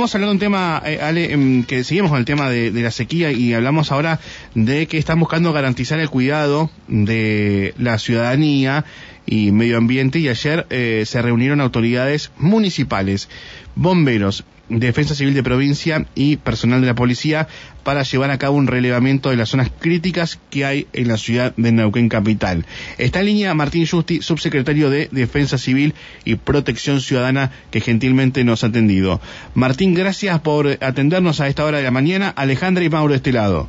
Estamos 0.00 0.14
hablando 0.14 0.30
de 0.30 0.36
un 0.36 0.40
tema, 0.40 0.82
eh, 0.86 0.98
Ale, 1.02 1.30
em, 1.30 1.62
que 1.62 1.84
seguimos 1.84 2.10
con 2.10 2.18
el 2.18 2.24
tema 2.24 2.48
de, 2.48 2.70
la 2.70 2.90
sequía 2.90 3.32
y 3.32 3.52
hablamos 3.52 3.92
ahora 3.92 4.18
de 4.54 4.86
que 4.86 4.96
están 4.96 5.20
buscando 5.20 5.52
garantizar 5.52 6.00
el 6.00 6.08
cuidado 6.08 6.70
de 6.88 7.74
la 7.76 7.98
ciudadanía 7.98 8.86
y 9.26 9.52
medio 9.52 9.76
ambiente 9.76 10.18
y 10.18 10.30
ayer 10.30 10.66
eh, 10.70 11.02
se 11.04 11.20
reunieron 11.20 11.60
autoridades 11.60 12.32
municipales, 12.38 13.28
bomberos, 13.74 14.46
Defensa 14.70 15.14
Civil 15.14 15.34
de 15.34 15.42
Provincia 15.42 16.06
y 16.14 16.36
personal 16.36 16.80
de 16.80 16.86
la 16.86 16.94
policía 16.94 17.48
para 17.82 18.02
llevar 18.02 18.30
a 18.30 18.38
cabo 18.38 18.56
un 18.56 18.66
relevamiento 18.66 19.30
de 19.30 19.36
las 19.36 19.50
zonas 19.50 19.70
críticas 19.78 20.38
que 20.48 20.64
hay 20.64 20.86
en 20.92 21.08
la 21.08 21.16
ciudad 21.16 21.54
de 21.56 21.72
Neuquén 21.72 22.08
Capital. 22.08 22.64
Está 22.96 23.20
en 23.20 23.26
línea 23.26 23.54
Martín 23.54 23.86
Justi, 23.86 24.22
subsecretario 24.22 24.88
de 24.88 25.08
Defensa 25.10 25.58
Civil 25.58 25.94
y 26.24 26.36
Protección 26.36 27.00
Ciudadana, 27.00 27.50
que 27.70 27.80
gentilmente 27.80 28.44
nos 28.44 28.64
ha 28.64 28.68
atendido. 28.68 29.20
Martín, 29.54 29.94
gracias 29.94 30.38
por 30.40 30.78
atendernos 30.80 31.40
a 31.40 31.48
esta 31.48 31.64
hora 31.64 31.78
de 31.78 31.84
la 31.84 31.90
mañana. 31.90 32.28
Alejandra 32.28 32.84
y 32.84 32.88
Mauro 32.88 33.12
de 33.12 33.16
este 33.16 33.32
lado. 33.32 33.68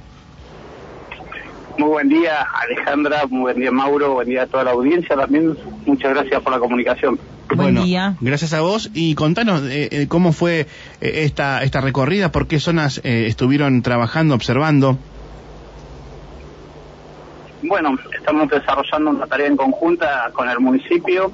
Muy 1.81 1.89
buen 1.89 2.09
día, 2.09 2.43
Alejandra, 2.43 3.25
muy 3.27 3.41
buen 3.41 3.59
día, 3.59 3.71
Mauro, 3.71 4.13
buen 4.13 4.29
día 4.29 4.43
a 4.43 4.45
toda 4.45 4.65
la 4.65 4.69
audiencia 4.69 5.15
también. 5.15 5.57
Muchas 5.87 6.13
gracias 6.13 6.39
por 6.43 6.53
la 6.53 6.59
comunicación. 6.59 7.19
Buen 7.55 7.73
día. 7.73 8.17
Gracias 8.21 8.53
a 8.53 8.61
vos 8.61 8.91
y 8.93 9.15
contanos 9.15 9.63
eh, 9.63 9.89
eh, 9.91 10.07
cómo 10.07 10.31
fue 10.31 10.59
eh, 10.59 10.67
esta, 11.01 11.63
esta 11.63 11.81
recorrida, 11.81 12.31
por 12.31 12.45
qué 12.45 12.59
zonas 12.59 13.01
estuvieron 13.03 13.81
trabajando, 13.81 14.35
observando. 14.35 14.99
Bueno, 17.63 17.97
estamos 18.15 18.47
desarrollando 18.47 19.09
una 19.09 19.25
tarea 19.25 19.47
en 19.47 19.57
conjunta 19.57 20.29
con 20.33 20.47
el 20.47 20.59
municipio, 20.59 21.31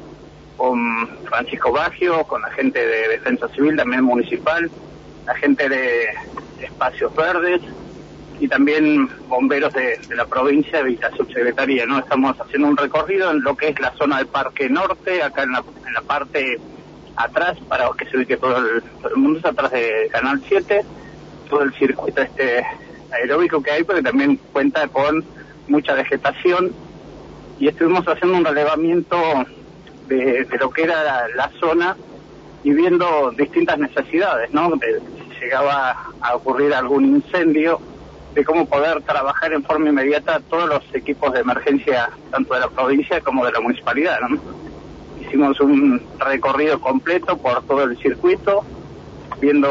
con 0.55 1.10
Francisco 1.26 1.74
Baggio, 1.74 2.24
con 2.24 2.41
la 2.41 2.52
gente 2.52 2.80
de 2.80 3.10
Defensa 3.10 3.50
Civil, 3.50 3.76
también 3.76 4.02
municipal, 4.02 4.72
la 5.26 5.36
gente 5.36 5.68
de 5.68 6.05
Espacios 6.62 7.14
Verdes, 7.18 7.62
y 8.40 8.48
también 8.48 9.10
bomberos 9.27 9.74
de, 9.74 9.99
la 10.16 10.26
provincia 10.26 10.88
y 10.88 10.96
la 10.98 11.12
subsecretaría, 11.12 11.85
¿no? 11.85 11.99
Estamos 11.99 12.40
haciendo 12.40 12.68
un 12.68 12.77
recorrido 12.77 13.32
en 13.32 13.41
lo 13.41 13.55
que 13.55 13.70
es 13.70 13.80
la 13.80 13.91
zona 13.93 14.18
del 14.18 14.27
Parque 14.27 14.70
Norte, 14.70 15.24
acá 15.24 15.43
en 15.43 15.54
la, 15.54 15.63
en 15.85 15.93
la 15.93 16.02
parte 16.02 16.60
atrás, 17.15 17.58
para 17.68 17.90
que 17.98 18.05
se 18.05 18.18
ubique 18.18 18.38
todo 18.38 18.58
el, 18.58 18.82
todo 19.02 19.10
el 19.10 19.18
mundo, 19.18 19.40
atrás 19.43 19.71
de 19.71 20.08
Canal 20.12 20.41
7, 20.48 20.85
todo 21.49 21.63
el 21.63 21.74
circuito 21.74 22.21
este 22.21 22.63
aeróbico 23.12 23.62
que 23.62 23.71
hay, 23.71 23.84
porque 23.84 24.04
también 24.04 24.40
cuenta 24.54 24.88
con 24.88 25.24
mucha 25.68 25.93
vegetación, 25.93 26.71
y 27.60 27.68
estuvimos 27.68 28.08
haciendo 28.08 28.38
un 28.38 28.46
relevamiento 28.46 29.18
de, 30.08 30.43
de 30.43 30.58
lo 30.60 30.70
que 30.70 30.84
era 30.84 31.04
la, 31.04 31.27
la, 31.35 31.49
zona 31.60 31.98
y 32.63 32.71
viendo 32.71 33.32
distintas 33.32 33.80
necesidades, 33.80 34.54
¿no? 34.54 34.70
De, 34.76 35.02
si 35.34 35.46
llegaba 35.46 36.12
a 36.21 36.35
ocurrir 36.35 36.74
algún 36.74 37.05
incendio, 37.05 37.82
de 38.38 38.46
cómo 38.46 38.68
poder 38.68 39.02
trabajar 39.02 39.52
en 39.52 39.63
forma 39.63 39.90
inmediata 39.90 40.40
todos 40.48 40.70
los 40.70 40.84
equipos 40.93 41.34
de 41.34 41.40
emergencia, 41.40 42.07
tanto 42.30 42.54
de 42.54 42.60
la 42.60 42.70
provincia 42.70 43.20
como 43.21 43.43
de 43.43 43.52
la 43.52 43.60
municipalidad. 43.60 44.20
Hicimos 45.20 45.60
un 45.60 45.99
recorrido 46.20 46.80
completo 46.80 47.35
por 47.35 47.63
todo 47.63 47.82
el 47.85 47.98
circuito, 47.98 48.63
viendo 49.41 49.68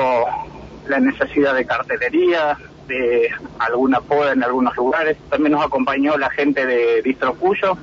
la 0.88 0.98
necesidad 0.98 1.54
de 1.54 1.64
cartelería, 1.64 2.58
de 2.88 3.30
alguna 3.60 4.00
poda 4.00 4.32
en 4.32 4.42
algunos 4.42 4.76
lugares. 4.76 5.16
También 5.30 5.52
nos 5.52 5.64
acompañó 5.64 6.18
la 6.18 6.30
gente 6.30 6.66
de 6.66 7.02
Distro 7.02 7.34
Cuyo, 7.34 7.78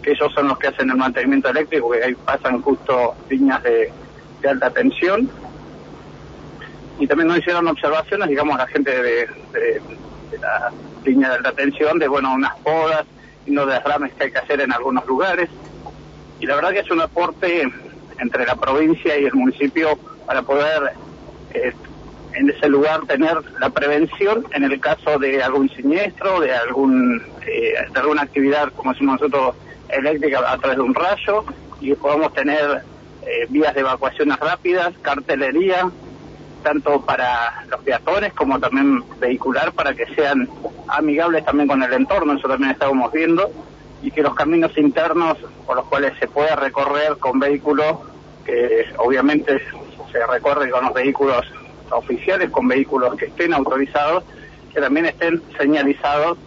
que 0.00 0.12
ellos 0.12 0.32
son 0.32 0.48
los 0.48 0.58
que 0.58 0.68
hacen 0.68 0.88
el 0.88 0.96
mantenimiento 0.96 1.50
eléctrico, 1.50 1.90
que 1.90 2.02
ahí 2.02 2.14
pasan 2.14 2.62
justo 2.62 3.14
líneas 3.28 3.62
de, 3.62 3.92
alta 4.48 4.70
tensión. 4.70 5.28
Y 6.98 7.06
también 7.06 7.28
nos 7.28 7.38
hicieron 7.40 7.68
observaciones, 7.68 8.26
digamos, 8.26 8.56
la 8.56 8.66
gente 8.68 9.02
de 9.02 9.28
la 10.38 10.72
línea 11.04 11.30
de 11.30 11.38
retención 11.38 11.98
de, 11.98 12.08
bueno, 12.08 12.34
unas 12.34 12.56
podas 12.60 13.04
y 13.46 13.50
unos 13.50 13.66
derrames 13.66 14.12
que 14.14 14.24
hay 14.24 14.32
que 14.32 14.38
hacer 14.38 14.60
en 14.60 14.72
algunos 14.72 15.06
lugares. 15.06 15.48
Y 16.40 16.46
la 16.46 16.56
verdad 16.56 16.72
que 16.72 16.80
es 16.80 16.90
un 16.90 17.00
aporte 17.00 17.68
entre 18.18 18.46
la 18.46 18.56
provincia 18.56 19.18
y 19.18 19.24
el 19.24 19.34
municipio 19.34 19.98
para 20.26 20.42
poder 20.42 20.92
eh, 21.52 21.72
en 22.34 22.50
ese 22.50 22.68
lugar 22.68 23.02
tener 23.06 23.36
la 23.60 23.70
prevención 23.70 24.44
en 24.52 24.64
el 24.64 24.80
caso 24.80 25.18
de 25.18 25.42
algún 25.42 25.68
siniestro, 25.70 26.40
de 26.40 26.52
algún 26.52 27.22
eh, 27.46 27.74
de 27.92 28.00
alguna 28.00 28.22
actividad, 28.22 28.72
como 28.72 28.92
decimos 28.92 29.20
nosotros, 29.20 29.56
eléctrica 29.88 30.40
a 30.50 30.58
través 30.58 30.78
de 30.78 30.82
un 30.82 30.94
rayo, 30.94 31.44
y 31.80 31.94
podamos 31.94 32.32
tener 32.32 32.82
eh, 33.22 33.46
vías 33.48 33.74
de 33.74 33.80
evacuaciones 33.80 34.38
rápidas, 34.38 34.92
cartelería, 35.02 35.90
tanto 36.64 37.02
para 37.02 37.64
los 37.68 37.80
peatones 37.82 38.32
como 38.32 38.58
también 38.58 39.04
vehicular, 39.20 39.72
para 39.72 39.94
que 39.94 40.06
sean 40.16 40.48
amigables 40.88 41.44
también 41.44 41.68
con 41.68 41.80
el 41.82 41.92
entorno, 41.92 42.32
eso 42.32 42.48
también 42.48 42.72
estábamos 42.72 43.12
viendo, 43.12 43.48
y 44.02 44.10
que 44.10 44.22
los 44.22 44.34
caminos 44.34 44.76
internos 44.76 45.38
por 45.64 45.76
los 45.76 45.86
cuales 45.86 46.14
se 46.18 46.26
pueda 46.26 46.56
recorrer 46.56 47.18
con 47.18 47.38
vehículos, 47.38 47.98
que 48.44 48.86
obviamente 48.96 49.60
se 50.10 50.26
recorre 50.26 50.70
con 50.70 50.84
los 50.84 50.94
vehículos 50.94 51.46
oficiales, 51.90 52.50
con 52.50 52.66
vehículos 52.66 53.14
que 53.16 53.26
estén 53.26 53.54
autorizados, 53.54 54.24
que 54.72 54.80
también 54.80 55.06
estén 55.06 55.40
señalizados 55.56 56.38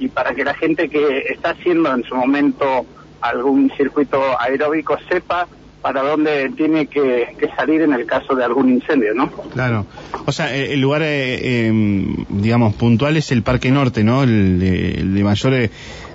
y 0.00 0.08
para 0.08 0.34
que 0.34 0.44
la 0.44 0.54
gente 0.54 0.88
que 0.88 1.18
está 1.28 1.50
haciendo 1.50 1.92
en 1.92 2.02
su 2.04 2.14
momento 2.14 2.86
algún 3.20 3.70
circuito 3.76 4.20
aeróbico 4.40 4.96
sepa 5.08 5.46
para 5.82 6.02
dónde 6.02 6.50
tiene 6.56 6.86
que, 6.86 7.36
salir 7.56 7.82
en 7.82 7.92
el 7.92 8.06
caso 8.06 8.34
de 8.34 8.44
algún 8.44 8.70
incendio, 8.70 9.14
¿no? 9.14 9.30
Claro. 9.30 9.86
O 10.26 10.32
sea, 10.32 10.54
eh, 10.54 10.74
el 10.74 10.80
lugar, 10.80 11.02
eh, 11.02 11.66
em, 11.66 12.24
digamos, 12.28 12.74
puntual 12.74 13.16
es 13.16 13.30
el 13.32 13.42
Parque 13.42 13.70
Norte, 13.70 14.04
¿no? 14.04 14.22
El 14.22 14.58
de, 14.58 15.24
mayor, 15.24 15.54
eh, 15.54 15.70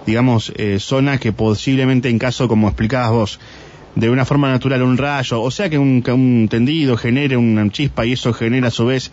digamos, 0.05 0.51
zona 0.79 1.17
que 1.17 1.31
posiblemente 1.31 2.09
en 2.09 2.19
caso, 2.19 2.47
como 2.47 2.67
explicabas 2.67 3.11
vos, 3.11 3.39
de 3.95 4.09
una 4.09 4.25
forma 4.25 4.49
natural 4.49 4.81
un 4.81 4.97
rayo, 4.97 5.41
o 5.41 5.51
sea 5.51 5.69
que 5.69 5.77
un, 5.77 6.47
tendido 6.49 6.97
genere 6.97 7.37
una 7.37 7.69
chispa 7.69 8.05
y 8.05 8.13
eso 8.13 8.33
genera 8.33 8.67
a 8.67 8.71
su 8.71 8.85
vez 8.85 9.11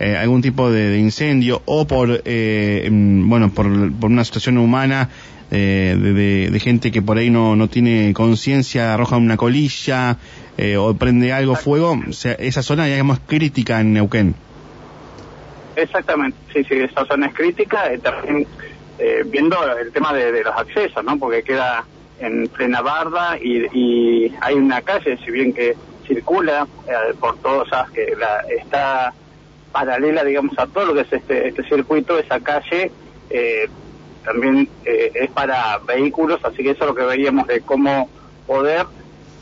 algún 0.00 0.42
tipo 0.42 0.70
de, 0.70 0.98
incendio 0.98 1.62
o 1.64 1.86
por, 1.86 2.22
em, 2.24 3.28
bueno, 3.28 3.50
por, 3.50 3.92
por 3.92 4.10
una 4.10 4.24
situación 4.24 4.58
humana 4.58 5.08
eh, 5.54 6.48
de, 6.50 6.60
gente 6.60 6.90
que 6.90 7.02
por 7.02 7.18
ahí 7.18 7.28
no, 7.28 7.56
no 7.56 7.68
tiene 7.68 8.14
conciencia, 8.14 8.94
arroja 8.94 9.18
una 9.18 9.36
colilla 9.36 10.16
eh, 10.56 10.78
o 10.78 10.94
prende 10.94 11.30
algo 11.34 11.56
fuego, 11.56 12.00
o 12.08 12.12
sea, 12.14 12.32
esa 12.32 12.62
zona 12.62 12.86
digamos 12.86 13.20
crítica 13.26 13.78
en 13.80 13.92
Neuquén. 13.92 14.34
Exactamente, 15.76 16.38
sí, 16.54 16.64
sí, 16.64 16.76
esa 16.76 17.04
zona 17.04 17.26
es 17.26 17.34
crítica, 17.34 17.92
eh, 17.92 17.98
también 17.98 18.46
viendo 19.26 19.58
el 19.76 19.92
tema 19.92 20.14
de, 20.14 20.42
los 20.42 20.56
accesos, 20.56 21.04
¿no? 21.04 21.18
Porque 21.18 21.42
queda 21.42 21.84
en 22.20 22.48
plena 22.48 22.80
barda 22.82 23.38
y, 23.38 23.66
y 23.72 24.34
hay 24.40 24.54
una 24.54 24.82
calle, 24.82 25.18
si 25.24 25.30
bien 25.30 25.52
que 25.52 25.76
circula 26.06 26.66
por 27.20 27.36
todos, 27.38 27.68
que 27.94 28.14
la, 28.16 28.40
está 28.48 29.14
paralela, 29.72 30.22
digamos, 30.24 30.56
a 30.58 30.66
todo 30.66 30.86
lo 30.86 30.94
que 30.94 31.00
es 31.00 31.12
este, 31.12 31.48
este 31.48 31.64
circuito, 31.64 32.18
esa 32.18 32.40
calle 32.40 32.90
eh, 33.30 33.68
también 34.24 34.68
eh, 34.84 35.10
es 35.14 35.30
para 35.30 35.78
vehículos, 35.78 36.40
así 36.44 36.62
que 36.62 36.70
eso 36.70 36.84
es 36.84 36.90
lo 36.90 36.94
que 36.94 37.02
veíamos 37.02 37.46
de 37.48 37.60
cómo 37.62 38.08
poder 38.46 38.86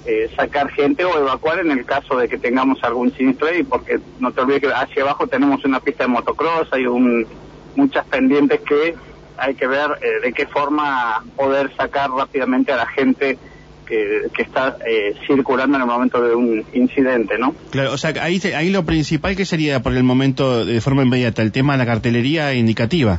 eh, 0.06 0.30
sacar 0.34 0.70
gente 0.70 1.04
o 1.04 1.18
evacuar 1.18 1.58
en 1.58 1.70
el 1.72 1.84
caso 1.84 2.16
de 2.16 2.28
que 2.28 2.38
tengamos 2.38 2.82
algún 2.82 3.12
siniestro 3.12 3.48
ahí, 3.48 3.62
porque 3.62 4.00
no 4.18 4.32
te 4.32 4.40
olvides 4.40 4.62
que 4.62 4.68
hacia 4.68 5.02
abajo 5.02 5.26
tenemos 5.26 5.64
una 5.64 5.80
pista 5.80 6.04
de 6.04 6.08
motocross, 6.08 6.72
hay 6.72 6.86
un, 6.86 7.26
muchas 7.76 8.06
pendientes 8.06 8.60
que 8.60 8.94
hay 9.40 9.54
que 9.54 9.66
ver 9.66 9.90
eh, 10.02 10.20
de 10.22 10.32
qué 10.32 10.46
forma 10.46 11.24
poder 11.36 11.74
sacar 11.76 12.10
rápidamente 12.10 12.72
a 12.72 12.76
la 12.76 12.86
gente 12.86 13.38
que, 13.86 14.28
que 14.32 14.42
está 14.42 14.76
circulando 15.26 15.76
en 15.76 15.82
el 15.82 15.88
momento 15.88 16.22
de 16.22 16.34
un 16.34 16.64
incidente, 16.74 17.38
¿no? 17.38 17.54
Claro, 17.70 17.92
o 17.92 17.98
sea, 17.98 18.12
ahí, 18.22 18.40
ahí 18.54 18.70
lo 18.70 18.84
principal 18.84 19.34
que 19.34 19.44
sería 19.44 19.82
por 19.82 19.96
el 19.96 20.04
momento 20.04 20.64
de 20.64 20.80
forma 20.80 21.02
inmediata, 21.02 21.42
el 21.42 21.50
tema 21.50 21.72
de 21.72 21.78
la 21.78 21.86
cartelería 21.86 22.54
indicativa. 22.54 23.18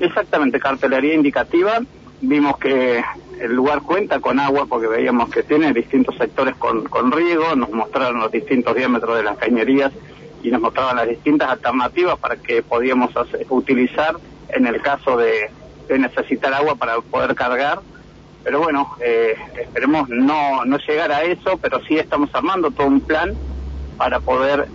Exactamente, 0.00 0.58
cartelería 0.58 1.14
indicativa. 1.14 1.80
Vimos 2.22 2.58
que 2.58 3.02
el 3.40 3.54
lugar 3.54 3.82
cuenta 3.82 4.20
con 4.20 4.38
agua 4.38 4.66
porque 4.66 4.86
veíamos 4.86 5.30
que 5.30 5.42
tiene 5.42 5.72
distintos 5.72 6.16
sectores 6.16 6.54
con, 6.56 6.84
con 6.84 7.10
riego, 7.10 7.54
nos 7.56 7.70
mostraron 7.70 8.20
los 8.20 8.30
distintos 8.30 8.74
diámetros 8.74 9.16
de 9.16 9.22
las 9.22 9.38
cañerías 9.38 9.92
y 10.42 10.50
nos 10.50 10.60
mostraban 10.60 10.96
las 10.96 11.08
distintas 11.08 11.50
alternativas 11.50 12.18
para 12.18 12.36
que 12.36 12.62
podíamos 12.62 13.10
utilizar 13.48 14.16
en 14.52 14.66
el 14.66 14.80
caso 14.80 15.16
de, 15.16 15.50
necesitar 15.98 16.54
agua 16.54 16.76
para 16.76 17.00
poder 17.00 17.34
cargar. 17.34 17.80
Pero 18.44 18.60
bueno, 18.60 18.94
eh, 19.04 19.34
esperemos 19.60 20.08
no, 20.08 20.64
no 20.64 20.78
llegar 20.78 21.10
a 21.12 21.22
eso, 21.24 21.58
pero 21.60 21.80
sí 21.84 21.96
estamos 21.96 22.30
armando 22.32 22.70
todo 22.70 22.86
un 22.86 23.00
plan 23.00 23.34
para 23.98 24.20
poder 24.20 24.68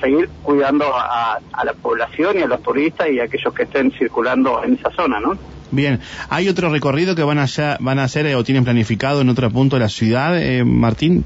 seguir 0.00 0.28
cuidando 0.42 0.86
a, 0.94 1.38
la 1.64 1.72
población 1.74 2.38
y 2.38 2.42
a 2.42 2.46
los 2.46 2.62
turistas 2.62 3.08
y 3.10 3.20
a 3.20 3.24
aquellos 3.24 3.52
que 3.54 3.64
estén 3.64 3.92
circulando 3.92 4.62
en 4.64 4.74
esa 4.74 4.90
zona, 4.90 5.20
¿no? 5.20 5.36
Bien, 5.70 6.00
¿hay 6.28 6.48
otro 6.48 6.70
recorrido 6.70 7.14
que 7.14 7.22
van, 7.22 7.38
allá, 7.38 7.76
van 7.80 7.98
a 7.98 8.04
hacer 8.04 8.26
eh, 8.26 8.36
o 8.36 8.44
tienen 8.44 8.64
planificado 8.64 9.20
en 9.20 9.28
otro 9.28 9.50
punto 9.50 9.76
de 9.76 9.80
la 9.80 9.88
ciudad, 9.88 10.40
eh, 10.40 10.64
Martín? 10.64 11.24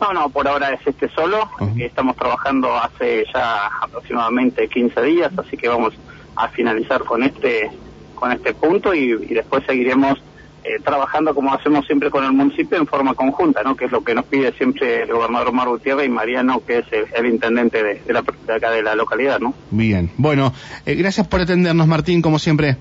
No, 0.00 0.12
No, 0.12 0.30
por 0.30 0.46
ahora 0.46 0.72
es 0.72 0.86
este 0.86 1.08
solo. 1.10 1.48
Estamos 1.76 2.16
trabajando 2.16 2.74
hace 2.76 3.24
ya 3.32 3.66
aproximadamente 3.82 4.68
15 4.68 5.02
días, 5.02 5.32
así 5.36 5.56
que 5.56 5.68
vamos 5.68 5.94
a 6.38 6.48
finalizar 6.48 7.02
con 7.04 7.22
este 7.22 7.70
con 8.14 8.32
este 8.32 8.52
punto 8.54 8.94
y, 8.94 9.12
y 9.12 9.34
después 9.34 9.62
seguiremos 9.66 10.18
eh, 10.64 10.80
trabajando 10.84 11.34
como 11.34 11.54
hacemos 11.54 11.86
siempre 11.86 12.10
con 12.10 12.24
el 12.24 12.32
municipio 12.32 12.76
en 12.78 12.86
forma 12.86 13.14
conjunta, 13.14 13.62
¿no? 13.62 13.76
Que 13.76 13.84
es 13.86 13.92
lo 13.92 14.02
que 14.02 14.14
nos 14.14 14.24
pide 14.24 14.52
siempre 14.52 15.02
el 15.04 15.12
gobernador 15.12 15.48
Omar 15.48 15.68
Gutiérrez 15.68 16.06
y 16.06 16.10
Mariano, 16.10 16.60
que 16.66 16.78
es 16.78 16.84
el, 16.92 17.04
el 17.16 17.32
intendente 17.32 17.82
de, 17.82 18.02
de 18.06 18.12
la, 18.12 18.22
de 18.46 18.54
acá 18.54 18.70
de 18.70 18.82
la 18.82 18.94
localidad, 18.96 19.38
¿no? 19.40 19.54
Bien. 19.70 20.10
Bueno, 20.16 20.52
eh, 20.84 20.94
gracias 20.96 21.26
por 21.28 21.40
atendernos, 21.40 21.86
Martín, 21.86 22.20
como 22.20 22.38
siempre. 22.38 22.76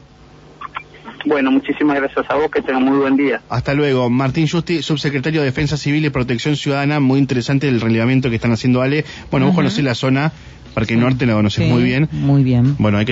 Bueno, 1.26 1.52
muchísimas 1.52 1.98
gracias 1.98 2.26
a 2.30 2.36
vos, 2.36 2.50
que 2.50 2.62
tengan 2.62 2.84
muy 2.84 2.98
buen 3.00 3.18
día. 3.18 3.42
Hasta 3.50 3.74
luego. 3.74 4.10
Martín 4.10 4.48
Justi, 4.48 4.82
subsecretario 4.82 5.42
de 5.42 5.48
Defensa 5.48 5.76
Civil 5.76 6.06
y 6.06 6.10
Protección 6.10 6.56
Ciudadana. 6.56 7.00
Muy 7.00 7.20
interesante 7.20 7.68
el 7.68 7.82
relevamiento 7.82 8.30
que 8.30 8.36
están 8.36 8.54
haciendo 8.54 8.82
Ale. 8.82 9.04
Bueno, 9.30 9.46
vos 9.48 9.52
Ujú. 9.54 9.58
conocés 9.62 9.84
la 9.84 9.94
zona, 9.96 10.32
Parque 10.74 10.96
Norte, 10.96 11.26
la 11.26 11.34
conoces 11.34 11.66
Sí, 11.66 11.72
muy 11.72 11.84
bien. 11.84 12.08
Muy 12.12 12.44
bien. 12.44 12.76
Bueno, 12.80 12.98
hay 12.98 13.04
que 13.04 13.06